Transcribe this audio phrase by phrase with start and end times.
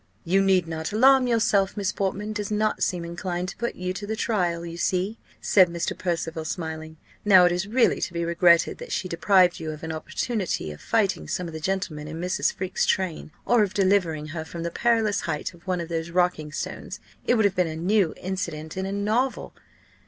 [0.25, 4.07] "You need not alarm yourself: Miss Portman does not seem inclined to put you to
[4.07, 5.95] the trial, you see," said Mr.
[5.95, 6.97] Percival, smiling.
[7.23, 10.81] "Now it is really to be regretted, that she deprived you of an opportunity of
[10.81, 12.51] fighting some of the gentlemen in Mrs.
[12.51, 16.51] Freke's train, or of delivering her from the perilous height of one of those rocking
[16.51, 16.99] stones.
[17.27, 19.53] It would have been a new incident in a novel."